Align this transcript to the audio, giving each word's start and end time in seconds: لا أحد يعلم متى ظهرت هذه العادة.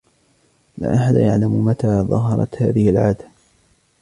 لا 0.77 0.95
أحد 0.95 1.15
يعلم 1.15 1.65
متى 1.65 1.87
ظهرت 1.87 2.61
هذه 2.61 2.89
العادة. 2.89 3.25